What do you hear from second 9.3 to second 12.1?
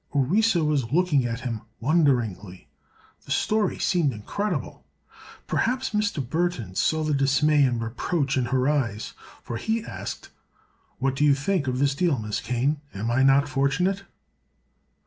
for he asked: "What do you think of this